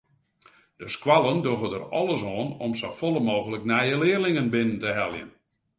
[0.77, 5.29] De skoallen dogge der alles oan om safolle mooglik nije learlingen binnen te heljen.